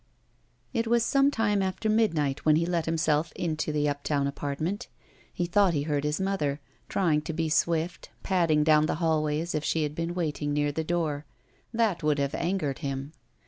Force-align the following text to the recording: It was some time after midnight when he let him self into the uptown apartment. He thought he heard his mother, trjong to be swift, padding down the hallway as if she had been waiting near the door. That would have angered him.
It 0.73 0.87
was 0.87 1.05
some 1.05 1.29
time 1.29 1.61
after 1.61 1.87
midnight 1.87 2.43
when 2.43 2.55
he 2.55 2.65
let 2.65 2.87
him 2.87 2.97
self 2.97 3.31
into 3.33 3.71
the 3.71 3.87
uptown 3.87 4.25
apartment. 4.25 4.87
He 5.31 5.45
thought 5.45 5.75
he 5.75 5.83
heard 5.83 6.05
his 6.05 6.19
mother, 6.19 6.59
trjong 6.89 7.23
to 7.23 7.33
be 7.33 7.49
swift, 7.49 8.09
padding 8.23 8.63
down 8.63 8.87
the 8.87 8.95
hallway 8.95 9.39
as 9.41 9.53
if 9.53 9.63
she 9.63 9.83
had 9.83 9.93
been 9.93 10.15
waiting 10.15 10.53
near 10.53 10.71
the 10.71 10.83
door. 10.83 11.27
That 11.71 12.01
would 12.01 12.17
have 12.17 12.33
angered 12.33 12.79
him. 12.79 13.11